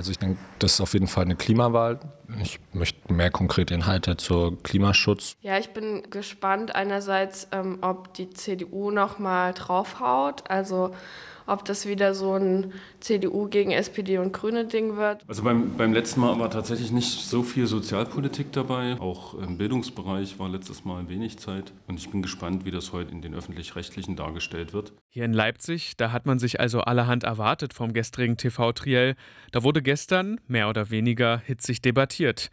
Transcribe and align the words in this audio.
Also 0.00 0.12
ich 0.12 0.18
denke, 0.18 0.38
das 0.58 0.72
ist 0.72 0.80
auf 0.80 0.94
jeden 0.94 1.08
Fall 1.08 1.24
eine 1.24 1.36
Klimawahl. 1.36 2.00
Ich 2.40 2.58
möchte 2.72 3.12
mehr 3.12 3.30
konkrete 3.30 3.74
Inhalte 3.74 4.16
zur 4.16 4.56
Klimaschutz. 4.62 5.36
Ja, 5.42 5.58
ich 5.58 5.74
bin 5.74 6.04
gespannt 6.08 6.74
einerseits, 6.74 7.48
ähm, 7.52 7.80
ob 7.82 8.14
die 8.14 8.30
CDU 8.30 8.90
noch 8.90 9.18
mal 9.18 9.52
draufhaut. 9.52 10.50
Also 10.50 10.94
ob 11.50 11.64
das 11.64 11.86
wieder 11.86 12.14
so 12.14 12.34
ein 12.34 12.72
CDU 13.00 13.48
gegen 13.48 13.72
SPD 13.72 14.18
und 14.18 14.32
Grüne 14.32 14.64
Ding 14.64 14.96
wird. 14.96 15.22
Also 15.26 15.42
beim, 15.42 15.76
beim 15.76 15.92
letzten 15.92 16.20
Mal 16.20 16.38
war 16.38 16.50
tatsächlich 16.50 16.92
nicht 16.92 17.08
so 17.08 17.42
viel 17.42 17.66
Sozialpolitik 17.66 18.52
dabei. 18.52 18.96
Auch 19.00 19.34
im 19.34 19.58
Bildungsbereich 19.58 20.38
war 20.38 20.48
letztes 20.48 20.84
Mal 20.84 21.08
wenig 21.08 21.38
Zeit. 21.38 21.72
Und 21.88 21.98
ich 21.98 22.10
bin 22.10 22.22
gespannt, 22.22 22.64
wie 22.64 22.70
das 22.70 22.92
heute 22.92 23.10
in 23.10 23.20
den 23.20 23.34
öffentlich-rechtlichen 23.34 24.16
dargestellt 24.16 24.72
wird. 24.72 24.92
Hier 25.08 25.24
in 25.24 25.32
Leipzig, 25.32 25.96
da 25.96 26.12
hat 26.12 26.26
man 26.26 26.38
sich 26.38 26.60
also 26.60 26.82
allerhand 26.82 27.24
erwartet 27.24 27.74
vom 27.74 27.92
gestrigen 27.92 28.36
TV-Triell. 28.36 29.16
Da 29.50 29.62
wurde 29.64 29.82
gestern 29.82 30.40
mehr 30.46 30.68
oder 30.68 30.90
weniger 30.90 31.38
hitzig 31.38 31.82
debattiert. 31.82 32.50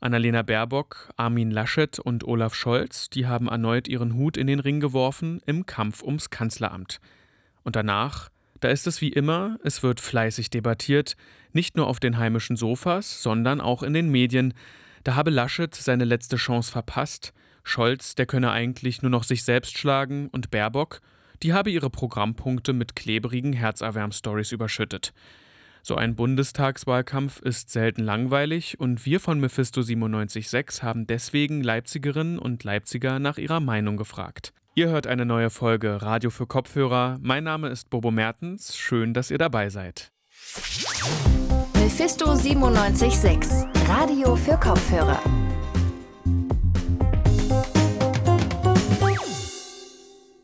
Annalena 0.00 0.42
Baerbock, 0.42 1.10
Armin 1.16 1.50
Laschet 1.50 1.98
und 1.98 2.24
Olaf 2.24 2.54
Scholz, 2.54 3.10
die 3.10 3.26
haben 3.26 3.48
erneut 3.48 3.86
ihren 3.86 4.14
Hut 4.14 4.38
in 4.38 4.46
den 4.46 4.58
Ring 4.58 4.80
geworfen 4.80 5.42
im 5.44 5.66
Kampf 5.66 6.02
ums 6.02 6.30
Kanzleramt. 6.30 7.00
Und 7.62 7.76
danach 7.76 8.30
da 8.60 8.68
ist 8.68 8.86
es 8.86 9.00
wie 9.00 9.08
immer, 9.08 9.58
es 9.64 9.82
wird 9.82 10.00
fleißig 10.00 10.50
debattiert, 10.50 11.16
nicht 11.52 11.76
nur 11.76 11.86
auf 11.86 12.00
den 12.00 12.18
heimischen 12.18 12.56
Sofas, 12.56 13.22
sondern 13.22 13.60
auch 13.60 13.82
in 13.82 13.94
den 13.94 14.10
Medien. 14.10 14.54
Da 15.04 15.14
habe 15.14 15.30
Laschet 15.30 15.74
seine 15.74 16.04
letzte 16.04 16.36
Chance 16.36 16.70
verpasst, 16.70 17.32
Scholz, 17.62 18.14
der 18.14 18.26
könne 18.26 18.50
eigentlich 18.50 19.02
nur 19.02 19.10
noch 19.10 19.24
sich 19.24 19.44
selbst 19.44 19.76
schlagen, 19.76 20.28
und 20.28 20.50
Baerbock, 20.50 21.00
die 21.42 21.52
habe 21.52 21.70
ihre 21.70 21.90
Programmpunkte 21.90 22.72
mit 22.72 22.94
klebrigen 22.94 23.52
Herzerwärmstories 23.52 24.52
überschüttet. 24.52 25.12
So 25.82 25.94
ein 25.94 26.14
Bundestagswahlkampf 26.14 27.40
ist 27.40 27.70
selten 27.70 28.02
langweilig 28.02 28.78
und 28.78 29.06
wir 29.06 29.18
von 29.18 29.40
Mephisto 29.40 29.80
976 29.80 30.82
haben 30.82 31.06
deswegen 31.06 31.62
Leipzigerinnen 31.62 32.38
und 32.38 32.64
Leipziger 32.64 33.18
nach 33.18 33.38
ihrer 33.38 33.60
Meinung 33.60 33.96
gefragt. 33.96 34.52
Ihr 34.76 34.88
hört 34.88 35.08
eine 35.08 35.26
neue 35.26 35.50
Folge 35.50 36.00
Radio 36.00 36.30
für 36.30 36.46
Kopfhörer. 36.46 37.18
Mein 37.20 37.42
Name 37.42 37.68
ist 37.70 37.90
Bobo 37.90 38.12
Mertens. 38.12 38.76
Schön, 38.76 39.12
dass 39.14 39.32
ihr 39.32 39.38
dabei 39.38 39.68
seid. 39.68 40.12
Mephisto 41.74 42.26
976 42.26 43.66
Radio 43.88 44.36
für 44.36 44.56
Kopfhörer. 44.56 45.20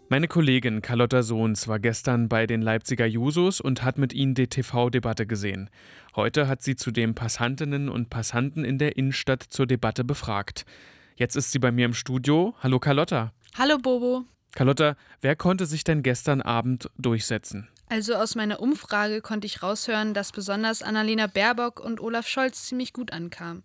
Meine 0.09 0.27
Kollegin 0.27 0.83
Carlotta 0.83 1.23
Sohns 1.23 1.69
war 1.69 1.79
gestern 1.79 2.29
bei 2.29 2.49
den 2.49 2.63
Leipziger 2.63 3.07
Jusos 3.07 3.61
und 3.61 3.85
hat 3.85 3.97
mit 3.97 4.13
ihnen 4.13 4.35
die 4.35 4.49
TV-Debatte 4.49 5.29
gesehen. 5.29 5.71
Heute 6.17 6.49
hat 6.49 6.63
sie 6.63 6.75
zudem 6.75 7.15
Passantinnen 7.15 7.89
und 7.89 8.11
Passanten 8.11 8.65
in 8.65 8.79
der 8.79 8.97
Innenstadt 8.97 9.45
zur 9.45 9.67
Debatte 9.67 10.03
befragt. 10.03 10.67
Jetzt 11.15 11.37
ist 11.37 11.53
sie 11.53 11.61
bei 11.61 11.71
mir 11.71 11.87
im 11.87 11.95
Studio. 11.95 12.55
Hallo 12.61 12.81
Carlotta. 12.81 13.33
Hallo 13.59 13.79
Bobo. 13.79 14.27
Carlotta, 14.55 14.97
wer 15.23 15.35
konnte 15.35 15.65
sich 15.65 15.83
denn 15.83 16.03
gestern 16.03 16.43
Abend 16.43 16.91
durchsetzen? 16.99 17.69
Also 17.89 18.15
aus 18.15 18.35
meiner 18.35 18.61
Umfrage 18.61 19.23
konnte 19.23 19.47
ich 19.47 19.63
raushören, 19.63 20.13
dass 20.13 20.31
besonders 20.31 20.83
Annalena 20.83 21.27
Baerbock 21.27 21.81
und 21.81 21.99
Olaf 21.99 22.29
Scholz 22.29 22.67
ziemlich 22.67 22.93
gut 22.93 23.15
ankamen. 23.15 23.65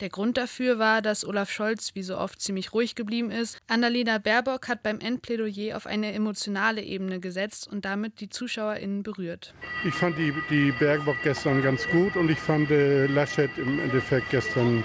Der 0.00 0.10
Grund 0.10 0.36
dafür 0.36 0.78
war, 0.78 1.00
dass 1.00 1.24
Olaf 1.24 1.50
Scholz 1.50 1.94
wie 1.94 2.02
so 2.02 2.18
oft 2.18 2.42
ziemlich 2.42 2.74
ruhig 2.74 2.94
geblieben 2.94 3.30
ist. 3.30 3.56
Annalena 3.68 4.18
Baerbock 4.18 4.68
hat 4.68 4.82
beim 4.82 5.00
Endplädoyer 5.00 5.78
auf 5.78 5.86
eine 5.86 6.12
emotionale 6.12 6.82
Ebene 6.82 7.18
gesetzt 7.18 7.66
und 7.72 7.86
damit 7.86 8.20
die 8.20 8.28
ZuschauerInnen 8.28 9.02
berührt. 9.02 9.54
Ich 9.86 9.94
fand 9.94 10.18
die, 10.18 10.34
die 10.50 10.72
Baerbock 10.72 11.16
gestern 11.22 11.62
ganz 11.62 11.88
gut 11.88 12.16
und 12.16 12.30
ich 12.30 12.38
fand 12.38 12.70
äh, 12.70 13.06
Laschet 13.06 13.50
im 13.56 13.80
Endeffekt 13.80 14.28
gestern 14.28 14.84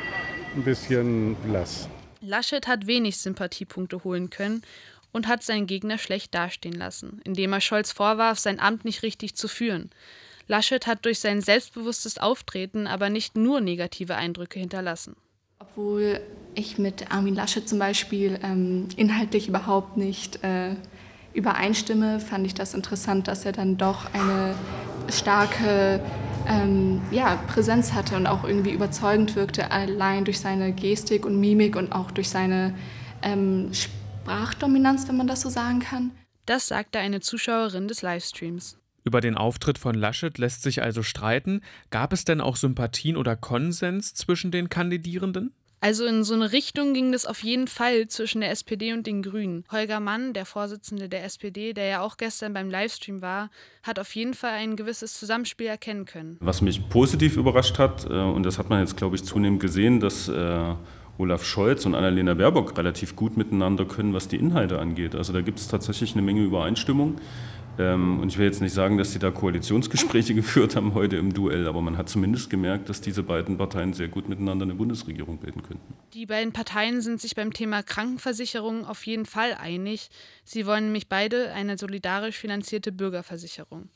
ein 0.55 0.63
bisschen 0.63 1.35
blass. 1.43 1.89
Laschet 2.21 2.67
hat 2.67 2.87
wenig 2.87 3.17
Sympathiepunkte 3.17 4.03
holen 4.03 4.29
können 4.29 4.61
und 5.11 5.27
hat 5.27 5.43
seinen 5.43 5.67
Gegner 5.67 5.97
schlecht 5.97 6.33
dastehen 6.35 6.73
lassen, 6.73 7.21
indem 7.23 7.53
er 7.53 7.61
Scholz 7.61 7.91
vorwarf, 7.91 8.39
sein 8.39 8.59
Amt 8.59 8.85
nicht 8.85 9.03
richtig 9.03 9.35
zu 9.35 9.47
führen. 9.47 9.89
Laschet 10.47 10.87
hat 10.87 11.05
durch 11.05 11.19
sein 11.19 11.41
selbstbewusstes 11.41 12.17
Auftreten 12.17 12.87
aber 12.87 13.09
nicht 13.09 13.35
nur 13.35 13.59
negative 13.59 14.15
Eindrücke 14.15 14.59
hinterlassen. 14.59 15.15
Obwohl 15.59 16.21
ich 16.55 16.77
mit 16.77 17.11
Armin 17.11 17.35
Laschet 17.35 17.67
zum 17.67 17.79
Beispiel 17.79 18.39
ähm, 18.43 18.87
inhaltlich 18.95 19.47
überhaupt 19.47 19.97
nicht 19.97 20.43
äh, 20.43 20.75
übereinstimme, 21.33 22.19
fand 22.19 22.45
ich 22.45 22.53
das 22.53 22.73
interessant, 22.73 23.27
dass 23.27 23.45
er 23.45 23.51
dann 23.51 23.77
doch 23.77 24.13
eine 24.13 24.55
starke 25.09 25.99
ähm, 26.47 27.01
ja, 27.11 27.35
Präsenz 27.47 27.93
hatte 27.93 28.15
und 28.15 28.25
auch 28.25 28.43
irgendwie 28.43 28.71
überzeugend 28.71 29.35
wirkte, 29.35 29.71
allein 29.71 30.25
durch 30.25 30.39
seine 30.39 30.71
Gestik 30.71 31.25
und 31.25 31.39
Mimik 31.39 31.75
und 31.75 31.91
auch 31.91 32.11
durch 32.11 32.29
seine 32.29 32.73
ähm, 33.21 33.71
Sprachdominanz, 33.73 35.07
wenn 35.07 35.17
man 35.17 35.27
das 35.27 35.41
so 35.41 35.49
sagen 35.49 35.79
kann. 35.79 36.11
Das 36.45 36.67
sagte 36.67 36.99
eine 36.99 37.19
Zuschauerin 37.19 37.87
des 37.87 38.01
Livestreams. 38.01 38.77
Über 39.03 39.21
den 39.21 39.35
Auftritt 39.35 39.77
von 39.77 39.95
Laschet 39.95 40.37
lässt 40.37 40.63
sich 40.63 40.81
also 40.81 41.03
streiten. 41.03 41.61
Gab 41.91 42.11
es 42.13 42.25
denn 42.25 42.41
auch 42.41 42.55
Sympathien 42.55 43.15
oder 43.17 43.35
Konsens 43.35 44.13
zwischen 44.13 44.51
den 44.51 44.69
Kandidierenden? 44.69 45.53
Also 45.79 46.05
in 46.05 46.23
so 46.23 46.33
eine 46.33 46.51
Richtung 46.51 46.93
ging 46.93 47.11
das 47.11 47.25
auf 47.25 47.43
jeden 47.43 47.67
Fall 47.67 48.07
zwischen 48.07 48.41
der 48.41 48.49
SPD 48.49 48.93
und 48.93 49.05
den 49.05 49.21
Grünen. 49.21 49.63
Holger 49.71 49.99
Mann, 49.99 50.33
der 50.33 50.45
Vorsitzende 50.45 51.07
der 51.07 51.23
SPD, 51.23 51.73
der 51.73 51.85
ja 51.85 52.01
auch 52.01 52.17
gestern 52.17 52.53
beim 52.53 52.71
Livestream 52.71 53.21
war, 53.21 53.51
hat 53.83 53.99
auf 53.99 54.15
jeden 54.15 54.33
Fall 54.33 54.53
ein 54.53 54.75
gewisses 54.75 55.19
Zusammenspiel 55.19 55.67
erkennen 55.67 56.05
können. 56.05 56.37
Was 56.39 56.61
mich 56.61 56.89
positiv 56.89 57.37
überrascht 57.37 57.77
hat, 57.77 58.05
äh, 58.05 58.13
und 58.13 58.43
das 58.43 58.57
hat 58.57 58.69
man 58.69 58.79
jetzt, 58.79 58.97
glaube 58.97 59.15
ich, 59.15 59.23
zunehmend 59.23 59.59
gesehen, 59.59 59.99
dass 59.99 60.27
äh, 60.27 60.73
Olaf 61.19 61.43
Scholz 61.43 61.85
und 61.85 61.95
Annalena 61.95 62.33
Baerbock 62.33 62.77
relativ 62.77 63.15
gut 63.15 63.37
miteinander 63.37 63.85
können, 63.85 64.13
was 64.13 64.27
die 64.27 64.37
Inhalte 64.37 64.79
angeht. 64.79 65.15
Also 65.15 65.33
da 65.33 65.41
gibt 65.41 65.59
es 65.59 65.67
tatsächlich 65.67 66.13
eine 66.13 66.21
Menge 66.21 66.41
Übereinstimmung. 66.41 67.17
Ähm, 67.79 68.19
und 68.19 68.29
ich 68.29 68.37
will 68.37 68.45
jetzt 68.45 68.61
nicht 68.61 68.73
sagen, 68.73 68.97
dass 68.97 69.11
sie 69.11 69.19
da 69.19 69.31
Koalitionsgespräche 69.31 70.33
geführt 70.35 70.75
haben 70.75 70.93
heute 70.93 71.17
im 71.17 71.33
Duell, 71.33 71.67
aber 71.67 71.81
man 71.81 71.97
hat 71.97 72.09
zumindest 72.09 72.49
gemerkt, 72.49 72.89
dass 72.89 73.01
diese 73.01 73.23
beiden 73.23 73.57
Parteien 73.57 73.93
sehr 73.93 74.07
gut 74.07 74.29
miteinander 74.29 74.63
eine 74.63 74.75
Bundesregierung 74.75 75.37
bilden 75.37 75.63
könnten. 75.63 75.93
Die 76.13 76.25
beiden 76.25 76.53
Parteien 76.53 77.01
sind 77.01 77.21
sich 77.21 77.35
beim 77.35 77.53
Thema 77.53 77.83
Krankenversicherung 77.83 78.85
auf 78.85 79.05
jeden 79.05 79.25
Fall 79.25 79.53
einig. 79.53 80.09
Sie 80.43 80.65
wollen 80.65 80.85
nämlich 80.85 81.07
beide 81.07 81.53
eine 81.53 81.77
solidarisch 81.77 82.37
finanzierte 82.37 82.91
Bürgerversicherung. 82.91 83.89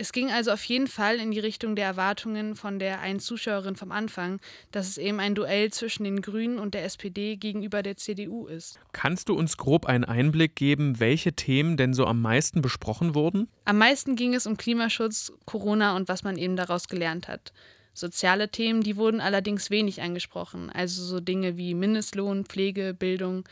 Es 0.00 0.12
ging 0.12 0.30
also 0.30 0.52
auf 0.52 0.62
jeden 0.62 0.86
Fall 0.86 1.16
in 1.16 1.32
die 1.32 1.40
Richtung 1.40 1.74
der 1.74 1.86
Erwartungen 1.86 2.54
von 2.54 2.78
der 2.78 3.00
einen 3.00 3.18
Zuschauerin 3.18 3.74
vom 3.74 3.90
Anfang, 3.90 4.38
dass 4.70 4.86
es 4.86 4.96
eben 4.96 5.18
ein 5.18 5.34
Duell 5.34 5.72
zwischen 5.72 6.04
den 6.04 6.22
Grünen 6.22 6.60
und 6.60 6.74
der 6.74 6.84
SPD 6.84 7.34
gegenüber 7.34 7.82
der 7.82 7.96
CDU 7.96 8.46
ist. 8.46 8.78
Kannst 8.92 9.28
du 9.28 9.34
uns 9.34 9.56
grob 9.56 9.86
einen 9.86 10.04
Einblick 10.04 10.54
geben, 10.54 11.00
welche 11.00 11.32
Themen 11.32 11.76
denn 11.76 11.94
so 11.94 12.06
am 12.06 12.22
meisten 12.22 12.62
besprochen 12.62 13.16
wurden? 13.16 13.48
Am 13.64 13.78
meisten 13.78 14.14
ging 14.14 14.34
es 14.34 14.46
um 14.46 14.56
Klimaschutz, 14.56 15.32
Corona 15.46 15.96
und 15.96 16.06
was 16.06 16.22
man 16.22 16.38
eben 16.38 16.54
daraus 16.54 16.86
gelernt 16.86 17.26
hat. 17.26 17.52
Soziale 17.92 18.52
Themen, 18.52 18.82
die 18.82 18.96
wurden 18.96 19.20
allerdings 19.20 19.68
wenig 19.68 20.00
angesprochen, 20.00 20.70
also 20.70 21.02
so 21.02 21.18
Dinge 21.18 21.56
wie 21.56 21.74
Mindestlohn, 21.74 22.44
Pflege, 22.44 22.94
Bildung. 22.94 23.48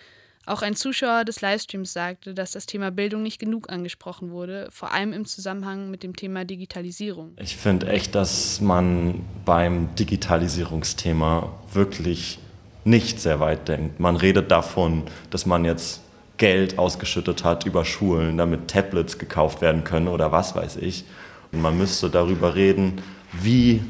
Auch 0.46 0.62
ein 0.62 0.76
Zuschauer 0.76 1.24
des 1.24 1.40
Livestreams 1.40 1.92
sagte, 1.92 2.32
dass 2.32 2.52
das 2.52 2.66
Thema 2.66 2.92
Bildung 2.92 3.24
nicht 3.24 3.40
genug 3.40 3.68
angesprochen 3.68 4.30
wurde, 4.30 4.68
vor 4.70 4.92
allem 4.92 5.12
im 5.12 5.24
Zusammenhang 5.24 5.90
mit 5.90 6.04
dem 6.04 6.14
Thema 6.14 6.44
Digitalisierung. 6.44 7.32
Ich 7.40 7.56
finde 7.56 7.88
echt, 7.88 8.14
dass 8.14 8.60
man 8.60 9.24
beim 9.44 9.92
Digitalisierungsthema 9.96 11.52
wirklich 11.72 12.38
nicht 12.84 13.20
sehr 13.20 13.40
weit 13.40 13.66
denkt. 13.66 13.98
Man 13.98 14.14
redet 14.14 14.52
davon, 14.52 15.02
dass 15.30 15.46
man 15.46 15.64
jetzt 15.64 16.02
Geld 16.36 16.78
ausgeschüttet 16.78 17.42
hat 17.42 17.66
über 17.66 17.84
Schulen, 17.84 18.38
damit 18.38 18.68
Tablets 18.68 19.18
gekauft 19.18 19.60
werden 19.60 19.82
können 19.82 20.06
oder 20.06 20.30
was 20.30 20.54
weiß 20.54 20.76
ich. 20.76 21.04
Und 21.50 21.60
man 21.60 21.76
müsste 21.76 22.08
darüber 22.08 22.54
reden, 22.54 23.02
wie 23.32 23.82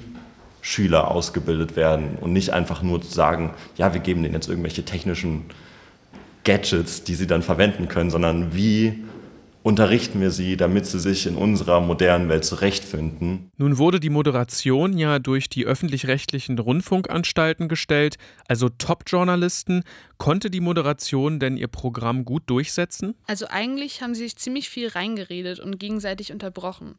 Schüler 0.62 1.10
ausgebildet 1.10 1.76
werden 1.76 2.16
und 2.18 2.32
nicht 2.32 2.50
einfach 2.50 2.82
nur 2.82 3.02
sagen, 3.02 3.54
ja, 3.76 3.92
wir 3.92 4.00
geben 4.00 4.22
denen 4.22 4.34
jetzt 4.34 4.48
irgendwelche 4.48 4.86
technischen 4.86 5.44
Gadgets, 6.46 7.04
die 7.04 7.14
sie 7.14 7.26
dann 7.26 7.42
verwenden 7.42 7.88
können, 7.88 8.10
sondern 8.10 8.54
wie 8.54 9.04
unterrichten 9.66 10.20
wir 10.20 10.30
sie, 10.30 10.56
damit 10.56 10.86
sie 10.86 11.00
sich 11.00 11.26
in 11.26 11.34
unserer 11.34 11.80
modernen 11.80 12.28
Welt 12.28 12.44
zurechtfinden. 12.44 13.50
Nun 13.56 13.78
wurde 13.78 13.98
die 13.98 14.10
Moderation 14.10 14.96
ja 14.96 15.18
durch 15.18 15.48
die 15.48 15.66
öffentlich-rechtlichen 15.66 16.56
Rundfunkanstalten 16.56 17.68
gestellt, 17.68 18.16
also 18.46 18.68
Top-Journalisten. 18.68 19.82
Konnte 20.18 20.50
die 20.50 20.60
Moderation 20.60 21.40
denn 21.40 21.56
ihr 21.56 21.66
Programm 21.66 22.24
gut 22.24 22.44
durchsetzen? 22.46 23.16
Also 23.26 23.46
eigentlich 23.50 24.02
haben 24.02 24.14
sie 24.14 24.22
sich 24.22 24.36
ziemlich 24.36 24.70
viel 24.70 24.86
reingeredet 24.86 25.58
und 25.58 25.80
gegenseitig 25.80 26.30
unterbrochen. 26.30 26.94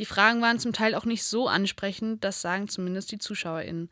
Die 0.00 0.04
Fragen 0.04 0.42
waren 0.42 0.58
zum 0.58 0.72
Teil 0.72 0.96
auch 0.96 1.04
nicht 1.04 1.22
so 1.22 1.46
ansprechend, 1.46 2.24
das 2.24 2.42
sagen 2.42 2.66
zumindest 2.66 3.12
die 3.12 3.18
ZuschauerInnen. 3.18 3.88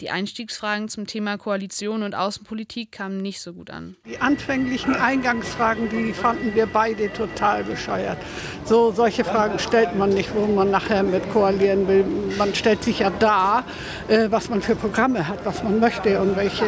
Die 0.00 0.10
Einstiegsfragen 0.10 0.88
zum 0.88 1.08
Thema 1.08 1.38
Koalition 1.38 2.04
und 2.04 2.14
Außenpolitik 2.14 2.92
kamen 2.92 3.16
nicht 3.16 3.40
so 3.40 3.52
gut 3.52 3.68
an. 3.68 3.96
Die 4.06 4.18
anfänglichen 4.18 4.94
Eingangsfragen, 4.94 5.88
die 5.88 6.12
fanden 6.12 6.54
wir 6.54 6.66
beide 6.66 7.12
total 7.12 7.64
bescheuert. 7.64 8.18
So 8.64 8.92
solche 8.92 9.24
Fragen 9.24 9.58
stellt 9.58 9.96
man 9.96 10.10
nicht, 10.10 10.32
wo 10.36 10.46
man 10.46 10.70
nachher 10.70 11.02
mit 11.02 11.28
koalieren 11.32 11.88
will. 11.88 12.04
Man 12.38 12.54
stellt 12.54 12.84
sich 12.84 13.00
ja 13.00 13.10
dar, 13.10 13.64
äh, 14.06 14.30
was 14.30 14.48
man 14.48 14.62
für 14.62 14.76
Programme 14.76 15.26
hat, 15.26 15.44
was 15.44 15.64
man 15.64 15.80
möchte 15.80 16.20
und 16.20 16.36
welche 16.36 16.66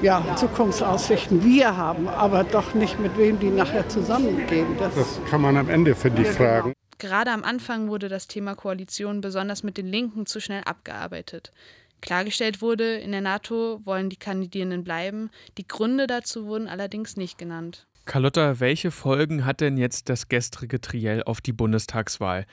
ja, 0.00 0.24
Zukunftsaussichten 0.36 1.44
wir 1.44 1.76
haben, 1.76 2.08
aber 2.08 2.44
doch 2.44 2.72
nicht 2.72 2.98
mit 2.98 3.18
wem 3.18 3.38
die 3.38 3.50
nachher 3.50 3.90
zusammengehen. 3.90 4.68
Das, 4.78 4.94
das 4.94 5.20
kann 5.28 5.42
man 5.42 5.58
am 5.58 5.68
Ende 5.68 5.94
für 5.94 6.10
die 6.10 6.22
ja, 6.22 6.32
fragen. 6.32 6.72
Gerade 6.98 7.30
am 7.30 7.44
Anfang 7.44 7.88
wurde 7.88 8.08
das 8.08 8.26
Thema 8.26 8.54
Koalition 8.54 9.20
besonders 9.20 9.62
mit 9.62 9.76
den 9.76 9.86
Linken 9.86 10.24
zu 10.24 10.40
schnell 10.40 10.62
abgearbeitet. 10.64 11.52
Klargestellt 12.00 12.62
wurde, 12.62 12.96
in 12.96 13.12
der 13.12 13.20
NATO 13.20 13.80
wollen 13.84 14.10
die 14.10 14.16
Kandidierenden 14.16 14.84
bleiben. 14.84 15.30
Die 15.56 15.66
Gründe 15.66 16.06
dazu 16.06 16.46
wurden 16.46 16.68
allerdings 16.68 17.16
nicht 17.16 17.38
genannt. 17.38 17.86
Carlotta, 18.04 18.58
welche 18.58 18.90
Folgen 18.90 19.44
hat 19.44 19.60
denn 19.60 19.76
jetzt 19.76 20.08
das 20.08 20.28
gestrige 20.28 20.80
Triell 20.80 21.22
auf 21.22 21.40
die 21.40 21.52
Bundestagswahl? 21.52 22.46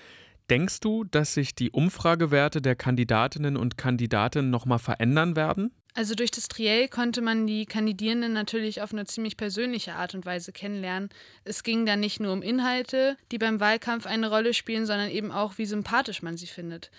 Denkst 0.50 0.82
du, 0.82 1.06
dass 1.06 1.34
sich 1.34 1.56
die 1.56 1.72
Umfragewerte 1.72 2.62
der 2.62 2.76
Kandidatinnen 2.76 3.58
und 3.58 3.78
Kandidaten 3.78 4.50
nochmal 4.50 4.80
verändern 4.80 5.36
werden? 5.36 5.72
Also 5.96 6.14
durch 6.14 6.30
das 6.30 6.50
Triell 6.50 6.90
konnte 6.90 7.22
man 7.22 7.48
die 7.48 7.66
Kandidierenden 7.66 8.34
natürlich 8.34 8.82
auf 8.82 8.92
eine 8.92 9.06
ziemlich 9.06 9.38
persönliche 9.38 9.94
Art 9.94 10.14
und 10.14 10.26
Weise 10.26 10.52
kennenlernen. 10.52 11.08
Es 11.46 11.64
ging 11.64 11.86
dann 11.86 12.02
nicht 12.02 12.20
nur 12.20 12.34
um 12.34 12.42
Inhalte, 12.42 13.16
die 13.32 13.38
beim 13.38 13.62
Wahlkampf 13.62 14.06
eine 14.06 14.30
Rolle 14.30 14.54
spielen, 14.54 14.86
sondern 14.86 15.10
eben 15.10 15.32
auch, 15.32 15.58
wie 15.58 15.66
sympathisch 15.66 16.22
man 16.22 16.36
sie 16.36 16.48
findet. 16.48 16.92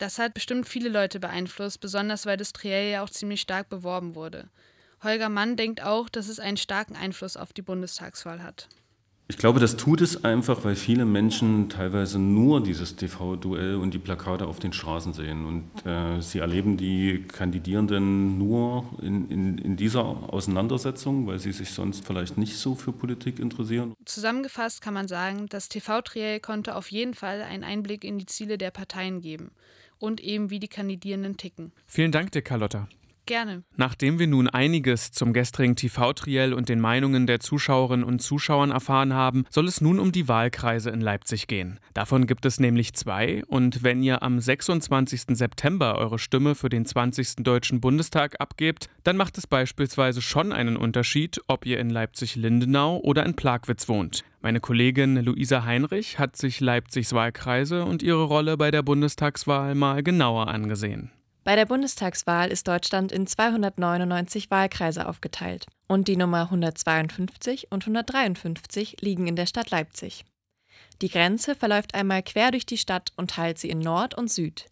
Das 0.00 0.18
hat 0.18 0.32
bestimmt 0.32 0.66
viele 0.66 0.88
Leute 0.88 1.20
beeinflusst, 1.20 1.78
besonders 1.78 2.24
weil 2.24 2.38
das 2.38 2.54
Triell 2.54 2.90
ja 2.90 3.02
auch 3.02 3.10
ziemlich 3.10 3.42
stark 3.42 3.68
beworben 3.68 4.14
wurde. 4.14 4.48
Holger 5.02 5.28
Mann 5.28 5.56
denkt 5.56 5.82
auch, 5.82 6.08
dass 6.08 6.28
es 6.28 6.40
einen 6.40 6.56
starken 6.56 6.96
Einfluss 6.96 7.36
auf 7.36 7.52
die 7.52 7.60
Bundestagswahl 7.60 8.42
hat. 8.42 8.66
Ich 9.28 9.36
glaube, 9.36 9.60
das 9.60 9.76
tut 9.76 10.00
es 10.00 10.24
einfach, 10.24 10.64
weil 10.64 10.74
viele 10.74 11.04
Menschen 11.04 11.68
teilweise 11.68 12.18
nur 12.18 12.62
dieses 12.62 12.96
TV-Duell 12.96 13.76
und 13.76 13.92
die 13.92 13.98
Plakate 13.98 14.46
auf 14.46 14.58
den 14.58 14.72
Straßen 14.72 15.12
sehen. 15.12 15.44
Und 15.44 15.86
äh, 15.86 16.22
sie 16.22 16.38
erleben 16.38 16.78
die 16.78 17.26
Kandidierenden 17.28 18.38
nur 18.38 18.86
in, 19.02 19.30
in, 19.30 19.58
in 19.58 19.76
dieser 19.76 20.04
Auseinandersetzung, 20.32 21.26
weil 21.26 21.38
sie 21.38 21.52
sich 21.52 21.70
sonst 21.72 22.06
vielleicht 22.06 22.38
nicht 22.38 22.56
so 22.56 22.74
für 22.74 22.92
Politik 22.92 23.38
interessieren. 23.38 23.92
Zusammengefasst 24.06 24.80
kann 24.80 24.94
man 24.94 25.08
sagen, 25.08 25.46
das 25.50 25.68
TV-Triell 25.68 26.40
konnte 26.40 26.74
auf 26.74 26.90
jeden 26.90 27.12
Fall 27.12 27.42
einen 27.42 27.64
Einblick 27.64 28.02
in 28.02 28.18
die 28.18 28.26
Ziele 28.26 28.56
der 28.56 28.70
Parteien 28.70 29.20
geben 29.20 29.50
und 30.00 30.20
eben 30.20 30.50
wie 30.50 30.58
die 30.58 30.68
Kandidierenden 30.68 31.36
ticken. 31.36 31.72
Vielen 31.86 32.10
Dank 32.10 32.32
dir, 32.32 32.42
Carlotta. 32.42 32.88
Gerne. 33.30 33.62
Nachdem 33.76 34.18
wir 34.18 34.26
nun 34.26 34.48
einiges 34.48 35.12
zum 35.12 35.32
gestrigen 35.32 35.76
TV-Triell 35.76 36.52
und 36.52 36.68
den 36.68 36.80
Meinungen 36.80 37.28
der 37.28 37.38
Zuschauerinnen 37.38 38.04
und 38.04 38.20
Zuschauern 38.20 38.72
erfahren 38.72 39.14
haben, 39.14 39.44
soll 39.50 39.68
es 39.68 39.80
nun 39.80 40.00
um 40.00 40.10
die 40.10 40.26
Wahlkreise 40.26 40.90
in 40.90 41.00
Leipzig 41.00 41.46
gehen. 41.46 41.78
Davon 41.94 42.26
gibt 42.26 42.44
es 42.44 42.58
nämlich 42.58 42.92
zwei 42.94 43.44
und 43.46 43.84
wenn 43.84 44.02
ihr 44.02 44.24
am 44.24 44.40
26. 44.40 45.36
September 45.38 45.96
eure 45.96 46.18
Stimme 46.18 46.56
für 46.56 46.70
den 46.70 46.84
20. 46.84 47.44
Deutschen 47.44 47.80
Bundestag 47.80 48.40
abgebt, 48.40 48.90
dann 49.04 49.16
macht 49.16 49.38
es 49.38 49.46
beispielsweise 49.46 50.22
schon 50.22 50.52
einen 50.52 50.76
Unterschied, 50.76 51.40
ob 51.46 51.66
ihr 51.66 51.78
in 51.78 51.88
Leipzig-Lindenau 51.88 52.98
oder 52.98 53.24
in 53.24 53.36
Plagwitz 53.36 53.88
wohnt. 53.88 54.24
Meine 54.40 54.58
Kollegin 54.58 55.14
Luisa 55.14 55.64
Heinrich 55.64 56.18
hat 56.18 56.34
sich 56.34 56.58
Leipzigs 56.58 57.12
Wahlkreise 57.12 57.84
und 57.84 58.02
ihre 58.02 58.24
Rolle 58.24 58.56
bei 58.56 58.72
der 58.72 58.82
Bundestagswahl 58.82 59.76
mal 59.76 60.02
genauer 60.02 60.48
angesehen. 60.48 61.12
Bei 61.50 61.56
der 61.56 61.66
Bundestagswahl 61.66 62.52
ist 62.52 62.68
Deutschland 62.68 63.10
in 63.10 63.26
299 63.26 64.52
Wahlkreise 64.52 65.08
aufgeteilt 65.08 65.66
und 65.88 66.06
die 66.06 66.16
Nummer 66.16 66.42
152 66.42 67.72
und 67.72 67.82
153 67.82 68.98
liegen 69.00 69.26
in 69.26 69.34
der 69.34 69.46
Stadt 69.46 69.72
Leipzig. 69.72 70.24
Die 71.02 71.08
Grenze 71.08 71.56
verläuft 71.56 71.96
einmal 71.96 72.22
quer 72.22 72.52
durch 72.52 72.66
die 72.66 72.78
Stadt 72.78 73.10
und 73.16 73.32
teilt 73.32 73.58
sie 73.58 73.68
in 73.68 73.80
Nord 73.80 74.14
und 74.14 74.30
Süd. 74.30 74.66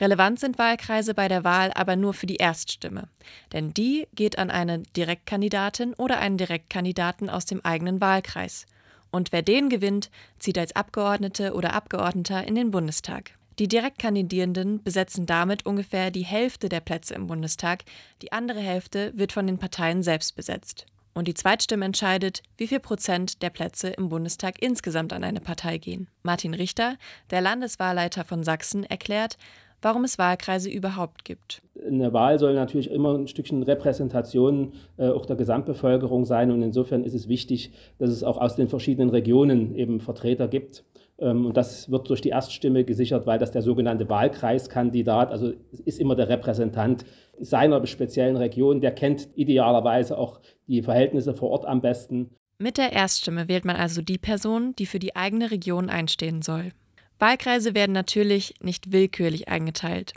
Relevant 0.00 0.40
sind 0.40 0.58
Wahlkreise 0.58 1.12
bei 1.12 1.28
der 1.28 1.44
Wahl 1.44 1.70
aber 1.74 1.96
nur 1.96 2.14
für 2.14 2.26
die 2.26 2.36
Erststimme, 2.36 3.10
denn 3.52 3.74
die 3.74 4.08
geht 4.14 4.38
an 4.38 4.50
eine 4.50 4.84
Direktkandidatin 4.96 5.92
oder 5.92 6.18
einen 6.18 6.38
Direktkandidaten 6.38 7.28
aus 7.28 7.44
dem 7.44 7.62
eigenen 7.62 8.00
Wahlkreis. 8.00 8.64
Und 9.10 9.32
wer 9.32 9.42
den 9.42 9.68
gewinnt, 9.68 10.10
zieht 10.38 10.56
als 10.56 10.74
Abgeordnete 10.74 11.52
oder 11.52 11.74
Abgeordneter 11.74 12.42
in 12.48 12.54
den 12.54 12.70
Bundestag. 12.70 13.35
Die 13.58 13.68
Direktkandidierenden 13.68 14.82
besetzen 14.82 15.24
damit 15.24 15.64
ungefähr 15.64 16.10
die 16.10 16.26
Hälfte 16.26 16.68
der 16.68 16.80
Plätze 16.80 17.14
im 17.14 17.26
Bundestag, 17.26 17.84
die 18.20 18.30
andere 18.30 18.60
Hälfte 18.60 19.12
wird 19.16 19.32
von 19.32 19.46
den 19.46 19.56
Parteien 19.56 20.02
selbst 20.02 20.36
besetzt. 20.36 20.84
Und 21.14 21.26
die 21.26 21.32
Zweitstimme 21.32 21.86
entscheidet, 21.86 22.42
wie 22.58 22.66
viel 22.66 22.80
Prozent 22.80 23.40
der 23.42 23.48
Plätze 23.48 23.88
im 23.88 24.10
Bundestag 24.10 24.60
insgesamt 24.60 25.14
an 25.14 25.24
eine 25.24 25.40
Partei 25.40 25.78
gehen. 25.78 26.08
Martin 26.22 26.52
Richter, 26.52 26.96
der 27.30 27.40
Landeswahlleiter 27.40 28.24
von 28.24 28.44
Sachsen, 28.44 28.84
erklärt, 28.84 29.38
warum 29.80 30.04
es 30.04 30.18
Wahlkreise 30.18 30.68
überhaupt 30.68 31.24
gibt. 31.24 31.62
Eine 31.86 32.12
Wahl 32.12 32.38
soll 32.38 32.52
natürlich 32.52 32.90
immer 32.90 33.14
ein 33.14 33.26
Stückchen 33.26 33.62
Repräsentation 33.62 34.74
äh, 34.98 35.08
auch 35.08 35.24
der 35.24 35.36
Gesamtbevölkerung 35.36 36.26
sein 36.26 36.50
und 36.50 36.60
insofern 36.60 37.04
ist 37.04 37.14
es 37.14 37.26
wichtig, 37.26 37.72
dass 37.98 38.10
es 38.10 38.22
auch 38.22 38.36
aus 38.36 38.54
den 38.54 38.68
verschiedenen 38.68 39.08
Regionen 39.08 39.74
eben 39.74 40.00
Vertreter 40.00 40.48
gibt. 40.48 40.84
Ähm, 41.18 41.46
und 41.46 41.56
das 41.56 41.90
wird 41.90 42.08
durch 42.08 42.20
die 42.20 42.30
Erststimme 42.30 42.84
gesichert, 42.84 43.26
weil 43.26 43.38
das 43.38 43.52
der 43.52 43.62
sogenannte 43.62 44.08
Wahlkreiskandidat, 44.08 45.30
also 45.30 45.52
ist 45.84 45.98
immer 45.98 46.16
der 46.16 46.28
Repräsentant 46.28 47.04
seiner 47.38 47.84
speziellen 47.86 48.36
Region, 48.36 48.80
der 48.80 48.92
kennt 48.92 49.28
idealerweise 49.34 50.18
auch 50.18 50.40
die 50.66 50.82
Verhältnisse 50.82 51.34
vor 51.34 51.50
Ort 51.50 51.66
am 51.66 51.80
besten. 51.80 52.30
Mit 52.58 52.78
der 52.78 52.92
Erststimme 52.92 53.48
wählt 53.48 53.64
man 53.66 53.76
also 53.76 54.00
die 54.00 54.18
Person, 54.18 54.74
die 54.76 54.86
für 54.86 54.98
die 54.98 55.14
eigene 55.14 55.50
Region 55.50 55.90
einstehen 55.90 56.40
soll. 56.40 56.72
Wahlkreise 57.18 57.74
werden 57.74 57.92
natürlich 57.92 58.54
nicht 58.60 58.92
willkürlich 58.92 59.48
eingeteilt. 59.48 60.12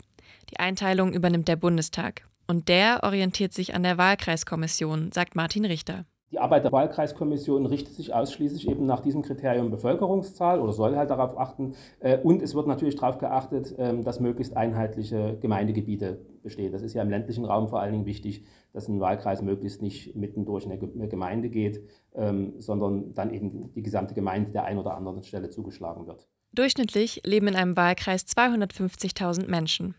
Die 0.50 0.58
Einteilung 0.58 1.12
übernimmt 1.12 1.48
der 1.48 1.56
Bundestag. 1.56 2.26
Und 2.46 2.68
der 2.68 3.00
orientiert 3.04 3.52
sich 3.52 3.74
an 3.74 3.82
der 3.82 3.96
Wahlkreiskommission, 3.96 5.12
sagt 5.12 5.36
Martin 5.36 5.64
Richter. 5.64 6.04
Die 6.32 6.38
Arbeit 6.38 6.62
der 6.62 6.70
Wahlkreiskommission 6.70 7.66
richtet 7.66 7.94
sich 7.94 8.14
ausschließlich 8.14 8.68
eben 8.68 8.86
nach 8.86 9.00
diesem 9.00 9.22
Kriterium 9.22 9.70
Bevölkerungszahl 9.70 10.60
oder 10.60 10.72
soll 10.72 10.94
halt 10.96 11.10
darauf 11.10 11.36
achten. 11.36 11.74
Äh, 11.98 12.18
und 12.18 12.40
es 12.40 12.54
wird 12.54 12.68
natürlich 12.68 12.94
darauf 12.94 13.18
geachtet, 13.18 13.74
ähm, 13.78 14.04
dass 14.04 14.20
möglichst 14.20 14.56
einheitliche 14.56 15.38
Gemeindegebiete 15.40 16.20
bestehen. 16.44 16.70
Das 16.70 16.82
ist 16.82 16.94
ja 16.94 17.02
im 17.02 17.10
ländlichen 17.10 17.44
Raum 17.44 17.68
vor 17.68 17.80
allen 17.80 17.92
Dingen 17.92 18.06
wichtig, 18.06 18.44
dass 18.72 18.86
ein 18.86 19.00
Wahlkreis 19.00 19.42
möglichst 19.42 19.82
nicht 19.82 20.14
mitten 20.14 20.44
durch 20.44 20.66
eine 20.66 21.08
Gemeinde 21.08 21.48
geht, 21.48 21.82
ähm, 22.14 22.54
sondern 22.58 23.12
dann 23.14 23.34
eben 23.34 23.72
die 23.74 23.82
gesamte 23.82 24.14
Gemeinde 24.14 24.52
der 24.52 24.64
einen 24.64 24.78
oder 24.78 24.94
anderen 24.94 25.24
Stelle 25.24 25.50
zugeschlagen 25.50 26.06
wird. 26.06 26.28
Durchschnittlich 26.52 27.22
leben 27.24 27.48
in 27.48 27.56
einem 27.56 27.76
Wahlkreis 27.76 28.24
250.000 28.26 29.48
Menschen. 29.48 29.94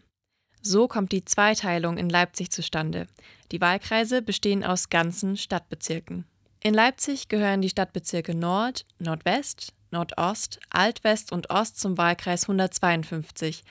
So 0.61 0.87
kommt 0.87 1.11
die 1.11 1.25
Zweiteilung 1.25 1.97
in 1.97 2.09
Leipzig 2.09 2.51
zustande. 2.51 3.07
Die 3.51 3.61
Wahlkreise 3.61 4.21
bestehen 4.21 4.63
aus 4.63 4.89
ganzen 4.89 5.35
Stadtbezirken. 5.35 6.25
In 6.63 6.75
Leipzig 6.75 7.27
gehören 7.27 7.61
die 7.61 7.69
Stadtbezirke 7.69 8.35
Nord, 8.35 8.85
Nordwest, 8.99 9.73
Nordost, 9.89 10.59
Altwest 10.69 11.31
und 11.31 11.49
Ost 11.49 11.79
zum 11.79 11.97
Wahlkreis 11.97 12.43
152, 12.43 13.63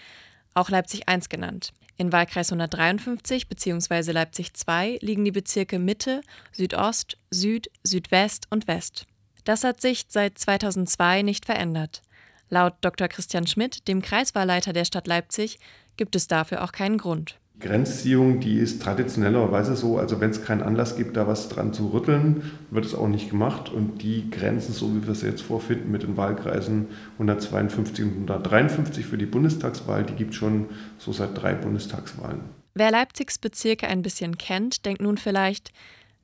auch 0.54 0.68
Leipzig 0.68 1.02
I 1.08 1.20
genannt. 1.28 1.72
In 1.96 2.12
Wahlkreis 2.12 2.50
153 2.50 3.46
bzw. 3.46 4.10
Leipzig 4.10 4.52
II 4.66 4.98
liegen 5.00 5.24
die 5.24 5.30
Bezirke 5.30 5.78
Mitte, 5.78 6.22
Südost, 6.50 7.16
Süd, 7.30 7.70
Südwest 7.84 8.46
und 8.50 8.66
West. 8.66 9.06
Das 9.44 9.64
hat 9.64 9.80
sich 9.80 10.06
seit 10.08 10.38
2002 10.38 11.22
nicht 11.22 11.46
verändert. 11.46 12.02
Laut 12.48 12.74
Dr. 12.80 13.06
Christian 13.06 13.46
Schmidt, 13.46 13.86
dem 13.86 14.02
Kreiswahlleiter 14.02 14.72
der 14.72 14.84
Stadt 14.84 15.06
Leipzig, 15.06 15.60
gibt 16.00 16.16
es 16.16 16.26
dafür 16.28 16.64
auch 16.64 16.72
keinen 16.72 16.96
Grund. 16.96 17.38
Grenzziehung, 17.60 18.40
die 18.40 18.56
ist 18.56 18.80
traditionellerweise 18.80 19.76
so, 19.76 19.98
also 19.98 20.18
wenn 20.18 20.30
es 20.30 20.42
keinen 20.42 20.62
Anlass 20.62 20.96
gibt, 20.96 21.14
da 21.14 21.26
was 21.26 21.50
dran 21.50 21.74
zu 21.74 21.88
rütteln, 21.88 22.52
wird 22.70 22.86
es 22.86 22.94
auch 22.94 23.06
nicht 23.06 23.28
gemacht. 23.28 23.68
Und 23.68 24.00
die 24.00 24.30
Grenzen, 24.30 24.72
so 24.72 24.94
wie 24.94 25.06
wir 25.06 25.14
sie 25.14 25.26
jetzt 25.26 25.42
vorfinden 25.42 25.92
mit 25.92 26.02
den 26.02 26.16
Wahlkreisen 26.16 26.86
152 27.18 28.02
und 28.02 28.12
153 28.30 29.04
für 29.04 29.18
die 29.18 29.26
Bundestagswahl, 29.26 30.04
die 30.04 30.14
gibt 30.14 30.30
es 30.30 30.36
schon 30.36 30.70
so 30.96 31.12
seit 31.12 31.36
drei 31.36 31.52
Bundestagswahlen. 31.52 32.40
Wer 32.72 32.90
Leipzigs 32.90 33.36
Bezirke 33.36 33.88
ein 33.88 34.00
bisschen 34.00 34.38
kennt, 34.38 34.86
denkt 34.86 35.02
nun 35.02 35.18
vielleicht, 35.18 35.70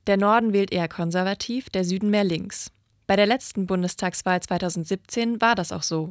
der 0.07 0.17
Norden 0.17 0.53
wählt 0.53 0.71
eher 0.71 0.87
konservativ, 0.87 1.69
der 1.69 1.83
Süden 1.83 2.09
mehr 2.09 2.23
links. 2.23 2.71
Bei 3.05 3.15
der 3.15 3.27
letzten 3.27 3.67
Bundestagswahl 3.67 4.41
2017 4.41 5.39
war 5.39 5.53
das 5.53 5.71
auch 5.71 5.83
so. 5.83 6.09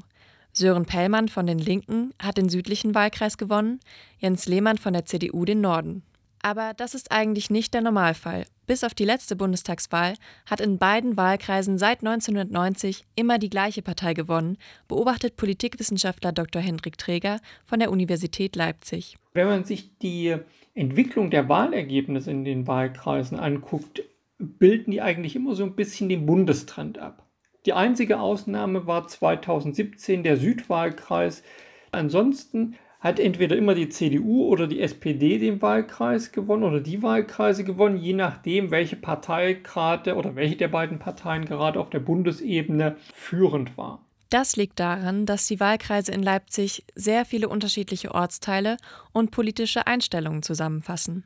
Sören 0.56 0.86
Pellmann 0.86 1.28
von 1.28 1.46
den 1.46 1.58
Linken 1.58 2.14
hat 2.18 2.38
den 2.38 2.48
südlichen 2.48 2.94
Wahlkreis 2.94 3.36
gewonnen, 3.36 3.78
Jens 4.18 4.46
Lehmann 4.46 4.78
von 4.78 4.94
der 4.94 5.04
CDU 5.04 5.44
den 5.44 5.60
Norden. 5.60 6.02
Aber 6.40 6.72
das 6.74 6.94
ist 6.94 7.12
eigentlich 7.12 7.50
nicht 7.50 7.74
der 7.74 7.82
Normalfall. 7.82 8.46
Bis 8.66 8.82
auf 8.82 8.94
die 8.94 9.04
letzte 9.04 9.36
Bundestagswahl 9.36 10.14
hat 10.46 10.62
in 10.62 10.78
beiden 10.78 11.18
Wahlkreisen 11.18 11.76
seit 11.76 11.98
1990 11.98 13.04
immer 13.16 13.38
die 13.38 13.50
gleiche 13.50 13.82
Partei 13.82 14.14
gewonnen, 14.14 14.56
beobachtet 14.88 15.36
Politikwissenschaftler 15.36 16.32
Dr. 16.32 16.62
Hendrik 16.62 16.96
Träger 16.96 17.40
von 17.66 17.78
der 17.78 17.90
Universität 17.90 18.56
Leipzig. 18.56 19.18
Wenn 19.34 19.48
man 19.48 19.64
sich 19.64 19.98
die 19.98 20.36
Entwicklung 20.72 21.30
der 21.30 21.50
Wahlergebnisse 21.50 22.30
in 22.30 22.46
den 22.46 22.66
Wahlkreisen 22.66 23.38
anguckt, 23.38 24.04
bilden 24.38 24.90
die 24.90 25.02
eigentlich 25.02 25.36
immer 25.36 25.54
so 25.54 25.64
ein 25.64 25.76
bisschen 25.76 26.08
den 26.08 26.24
Bundestrend 26.24 26.98
ab. 26.98 27.25
Die 27.66 27.72
einzige 27.72 28.20
Ausnahme 28.20 28.86
war 28.86 29.08
2017 29.08 30.22
der 30.22 30.36
Südwahlkreis. 30.36 31.42
Ansonsten 31.90 32.76
hat 33.00 33.18
entweder 33.18 33.56
immer 33.56 33.74
die 33.74 33.88
CDU 33.88 34.46
oder 34.46 34.68
die 34.68 34.80
SPD 34.80 35.38
den 35.38 35.60
Wahlkreis 35.60 36.30
gewonnen 36.30 36.62
oder 36.62 36.80
die 36.80 37.02
Wahlkreise 37.02 37.64
gewonnen, 37.64 37.96
je 37.96 38.12
nachdem, 38.12 38.70
welche 38.70 38.94
Partei 38.94 39.54
gerade 39.54 40.14
oder 40.14 40.36
welche 40.36 40.56
der 40.56 40.68
beiden 40.68 41.00
Parteien 41.00 41.44
gerade 41.44 41.80
auf 41.80 41.90
der 41.90 41.98
Bundesebene 41.98 42.96
führend 43.12 43.76
war. 43.76 44.00
Das 44.30 44.56
liegt 44.56 44.78
daran, 44.78 45.26
dass 45.26 45.46
die 45.46 45.60
Wahlkreise 45.60 46.12
in 46.12 46.22
Leipzig 46.22 46.84
sehr 46.94 47.24
viele 47.24 47.48
unterschiedliche 47.48 48.14
Ortsteile 48.14 48.76
und 49.12 49.32
politische 49.32 49.86
Einstellungen 49.86 50.42
zusammenfassen. 50.42 51.24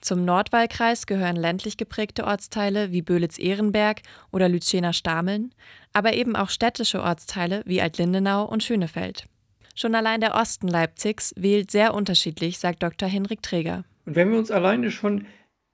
Zum 0.00 0.24
Nordwahlkreis 0.24 1.06
gehören 1.06 1.36
ländlich 1.36 1.76
geprägte 1.76 2.24
Ortsteile 2.24 2.90
wie 2.90 3.02
Böhlitz-Ehrenberg 3.02 4.00
oder 4.32 4.48
Lütschener-Stameln, 4.48 5.54
aber 5.92 6.14
eben 6.14 6.36
auch 6.36 6.48
städtische 6.48 7.02
Ortsteile 7.02 7.62
wie 7.66 7.82
Altlindenau 7.82 8.44
und 8.44 8.62
Schönefeld. 8.62 9.26
Schon 9.74 9.94
allein 9.94 10.20
der 10.20 10.34
Osten 10.34 10.68
Leipzigs 10.68 11.34
wählt 11.36 11.70
sehr 11.70 11.94
unterschiedlich, 11.94 12.58
sagt 12.58 12.82
Dr. 12.82 13.08
Henrik 13.08 13.42
Träger. 13.42 13.84
Und 14.06 14.16
wenn 14.16 14.30
wir 14.30 14.38
uns 14.38 14.50
alleine 14.50 14.90
schon 14.90 15.26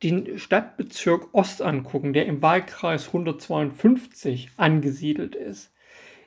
den 0.02 0.38
Stadtbezirk 0.38 1.28
Ost 1.32 1.62
angucken, 1.62 2.12
der 2.12 2.26
im 2.26 2.42
Wahlkreis 2.42 3.06
152 3.06 4.50
angesiedelt 4.56 5.34
ist, 5.34 5.72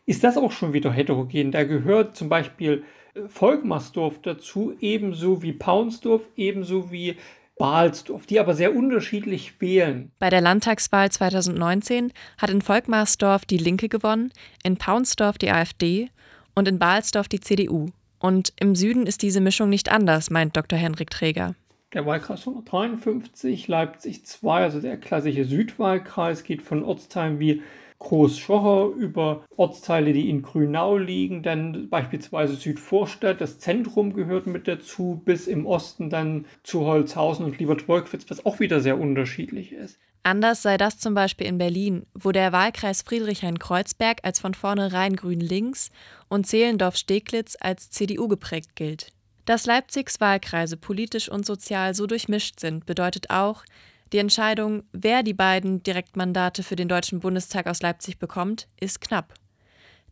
ist 0.06 0.24
das 0.24 0.38
auch 0.38 0.52
schon 0.52 0.74
wieder 0.74 0.92
heterogen. 0.92 1.52
Da 1.52 1.66
gehört 1.66 2.16
zum 2.16 2.30
Beispiel 2.30 2.84
äh, 3.14 3.28
Volkmarsdorf 3.28 4.22
dazu, 4.22 4.74
ebenso 4.80 5.44
wie 5.44 5.54
Paunsdorf, 5.54 6.28
ebenso 6.36 6.92
wie 6.92 7.18
Balsdorf, 7.60 8.26
die 8.26 8.40
aber 8.40 8.56
sehr 8.56 8.76
unterschiedlich 8.76 9.62
wählen. 9.62 10.12
Bei 10.18 10.32
der 10.32 10.42
Landtagswahl 10.42 11.12
2019 11.12 12.12
hat 12.40 12.50
in 12.50 12.62
Volkmarsdorf 12.62 13.46
die 13.46 13.58
Linke 13.58 13.90
gewonnen, 13.90 14.32
in 14.64 14.78
Paunsdorf 14.78 15.38
die 15.38 15.52
AfD 15.52 16.10
und 16.56 16.68
in 16.68 16.80
Balsdorf 16.80 17.28
die 17.28 17.42
CDU. 17.42 17.90
Und 18.18 18.54
im 18.60 18.76
Süden 18.76 19.06
ist 19.06 19.22
diese 19.22 19.42
Mischung 19.42 19.70
nicht 19.70 19.92
anders, 19.92 20.30
meint 20.30 20.58
Dr. 20.58 20.80
Henrik 20.80 21.10
Träger. 21.12 21.54
Der 21.94 22.06
Wahlkreis 22.06 22.48
153, 22.48 23.68
Leipzig 23.68 24.26
2, 24.26 24.64
also 24.64 24.80
der 24.80 24.98
klassische 24.98 25.44
Südwahlkreis, 25.44 26.44
geht 26.44 26.62
von 26.62 26.84
Ortsteilen 26.84 27.40
wie 27.40 27.62
Großschocher 28.00 28.96
über 28.96 29.44
Ortsteile, 29.56 30.14
die 30.14 30.30
in 30.30 30.42
Grünau 30.42 30.98
liegen, 30.98 31.44
dann 31.44 31.90
beispielsweise 31.90 32.56
Südvorstadt, 32.56 33.42
das 33.42 33.60
Zentrum 33.60 34.14
gehört 34.14 34.48
mit 34.48 34.68
dazu, 34.68 35.22
bis 35.24 35.48
im 35.48 35.66
Osten 35.66 36.10
dann 36.10 36.46
zu 36.64 36.86
Holzhausen 36.86 37.46
und 37.46 37.60
Liebert-Wolkwitz, 37.60 38.26
was 38.30 38.46
auch 38.46 38.60
wieder 38.60 38.80
sehr 38.80 39.00
unterschiedlich 39.00 39.74
ist. 39.74 40.00
Anders 40.24 40.62
sei 40.62 40.78
das 40.78 40.98
zum 40.98 41.14
Beispiel 41.14 41.48
in 41.48 41.58
Berlin, 41.58 42.06
wo 42.14 42.32
der 42.32 42.52
Wahlkreis 42.52 43.04
Friedrichshain-Kreuzberg 43.04 44.20
als 44.24 44.40
von 44.40 44.54
vornherein 44.54 45.16
grün 45.16 45.40
links 45.40 45.92
und 46.28 46.46
Zehlendorf-Steglitz 46.46 47.58
als 47.60 47.90
CDU 47.90 48.28
geprägt 48.28 48.76
gilt. 48.76 49.12
Dass 49.46 49.66
Leipzigs 49.66 50.22
Wahlkreise 50.22 50.78
politisch 50.78 51.30
und 51.30 51.46
sozial 51.46 51.96
so 51.96 52.06
durchmischt 52.06 52.60
sind, 52.60 52.86
bedeutet 52.86 53.30
auch, 53.30 53.64
die 54.12 54.18
Entscheidung, 54.18 54.84
wer 54.92 55.24
die 55.24 55.34
beiden 55.34 55.84
Direktmandate 55.84 56.64
für 56.64 56.76
den 56.76 56.88
Deutschen 56.88 57.20
Bundestag 57.20 57.68
aus 57.68 57.82
Leipzig 57.82 58.18
bekommt, 58.18 58.68
ist 58.80 59.02
knapp. 59.02 59.34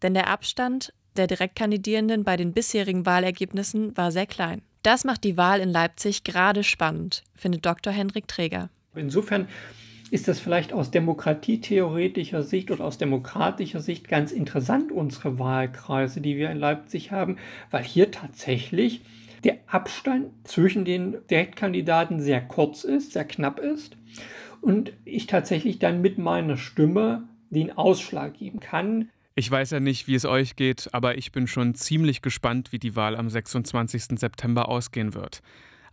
Denn 0.02 0.14
der 0.14 0.28
Abstand 0.28 0.94
der 1.16 1.28
Direktkandidierenden 1.28 2.24
bei 2.24 2.38
den 2.38 2.54
bisherigen 2.54 3.06
Wahlergebnissen 3.06 3.98
war 3.98 4.12
sehr 4.12 4.28
klein. 4.28 4.62
Das 4.84 5.04
macht 5.04 5.24
die 5.24 5.36
Wahl 5.36 5.60
in 5.60 5.70
Leipzig 5.70 6.24
gerade 6.24 6.64
spannend, 6.64 7.24
findet 7.36 7.66
Dr. 7.66 7.92
Henrik 7.92 8.28
Träger. 8.28 8.70
Insofern 8.96 9.48
ist 10.12 10.28
das 10.28 10.40
vielleicht 10.40 10.72
aus 10.72 10.92
demokratietheoretischer 10.92 12.44
Sicht 12.44 12.72
oder 12.72 12.86
aus 12.86 12.98
demokratischer 12.98 13.82
Sicht 13.82 14.08
ganz 14.08 14.32
interessant, 14.32 14.92
unsere 14.92 15.40
Wahlkreise, 15.40 16.22
die 16.22 16.38
wir 16.38 16.50
in 16.50 16.60
Leipzig 16.60 17.12
haben, 17.12 17.38
weil 17.72 17.84
hier 17.84 18.12
tatsächlich 18.12 19.02
der 19.48 19.58
Abstand 19.68 20.32
zwischen 20.44 20.86
den 20.86 21.18
Direktkandidaten 21.30 22.20
sehr 22.20 22.42
kurz 22.42 22.84
ist, 22.84 23.14
sehr 23.14 23.26
knapp 23.26 23.60
ist 23.60 23.98
und 24.62 24.92
ich 25.06 25.26
tatsächlich 25.26 25.80
dann 25.80 26.02
mit 26.02 26.18
meiner 26.18 26.58
Stimme 26.58 27.28
den 27.50 27.76
Ausschlag 27.78 28.34
geben 28.38 28.60
kann. 28.60 29.10
Ich 29.36 29.50
weiß 29.50 29.72
ja 29.72 29.80
nicht, 29.80 30.08
wie 30.08 30.16
es 30.16 30.26
euch 30.26 30.58
geht, 30.58 30.90
aber 30.92 31.18
ich 31.18 31.32
bin 31.32 31.48
schon 31.48 31.76
ziemlich 31.76 32.22
gespannt, 32.22 32.74
wie 32.74 32.80
die 32.80 32.96
Wahl 32.96 33.16
am 33.16 33.30
26. 33.30 34.20
September 34.20 34.68
ausgehen 34.68 35.14
wird. 35.14 35.42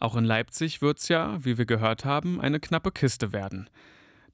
Auch 0.00 0.16
in 0.16 0.24
Leipzig 0.24 0.82
wird 0.82 0.98
es 0.98 1.08
ja, 1.08 1.38
wie 1.44 1.56
wir 1.56 1.66
gehört 1.66 2.04
haben, 2.04 2.40
eine 2.40 2.58
knappe 2.58 2.90
Kiste 2.90 3.32
werden. 3.32 3.70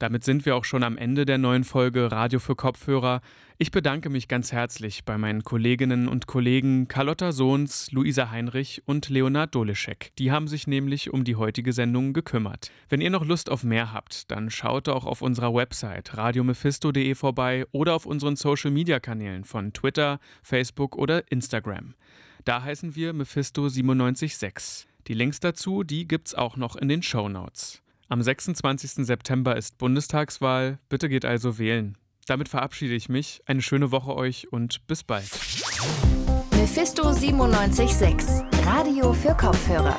Damit 0.01 0.23
sind 0.23 0.47
wir 0.47 0.55
auch 0.55 0.65
schon 0.65 0.81
am 0.81 0.97
Ende 0.97 1.27
der 1.27 1.37
neuen 1.37 1.63
Folge 1.63 2.11
Radio 2.11 2.39
für 2.39 2.55
Kopfhörer. 2.55 3.21
Ich 3.59 3.69
bedanke 3.69 4.09
mich 4.09 4.27
ganz 4.27 4.51
herzlich 4.51 5.05
bei 5.05 5.15
meinen 5.19 5.43
Kolleginnen 5.43 6.07
und 6.07 6.25
Kollegen 6.25 6.87
Carlotta 6.87 7.31
Sohns, 7.31 7.91
Luisa 7.91 8.31
Heinrich 8.31 8.81
und 8.87 9.09
Leonard 9.09 9.53
Doleschek. 9.53 10.11
Die 10.17 10.31
haben 10.31 10.47
sich 10.47 10.65
nämlich 10.65 11.13
um 11.13 11.23
die 11.23 11.35
heutige 11.35 11.71
Sendung 11.71 12.13
gekümmert. 12.13 12.71
Wenn 12.89 12.99
ihr 12.99 13.11
noch 13.11 13.23
Lust 13.23 13.51
auf 13.51 13.63
mehr 13.63 13.93
habt, 13.93 14.31
dann 14.31 14.49
schaut 14.49 14.89
auch 14.89 15.05
auf 15.05 15.21
unserer 15.21 15.53
Website 15.53 16.17
radiomephisto.de 16.17 17.13
vorbei 17.13 17.67
oder 17.71 17.93
auf 17.93 18.07
unseren 18.07 18.35
Social 18.35 18.71
Media 18.71 18.99
Kanälen 18.99 19.43
von 19.43 19.71
Twitter, 19.71 20.19
Facebook 20.41 20.95
oder 20.95 21.31
Instagram. 21.31 21.93
Da 22.43 22.63
heißen 22.63 22.95
wir 22.95 23.13
Mephisto976. 23.13 24.87
Die 25.05 25.13
Links 25.13 25.39
dazu, 25.39 25.83
die 25.83 26.07
gibt's 26.07 26.33
auch 26.33 26.57
noch 26.57 26.75
in 26.75 26.87
den 26.87 27.03
Show 27.03 27.29
Notes. 27.29 27.83
Am 28.11 28.21
26. 28.21 29.05
September 29.05 29.55
ist 29.55 29.77
Bundestagswahl. 29.77 30.79
Bitte 30.89 31.07
geht 31.07 31.23
also 31.23 31.57
wählen. 31.57 31.97
Damit 32.25 32.49
verabschiede 32.49 32.93
ich 32.93 33.07
mich. 33.07 33.41
Eine 33.45 33.61
schöne 33.61 33.91
Woche 33.91 34.13
euch 34.13 34.51
und 34.51 34.85
bis 34.85 35.05
bald. 35.05 35.29
Mephisto 36.51 37.03
976, 37.03 38.43
Radio 38.65 39.13
für 39.13 39.33
Kopfhörer. 39.33 39.97